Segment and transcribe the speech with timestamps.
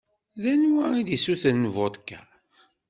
[0.41, 2.21] D anwa i d-isutren vodka?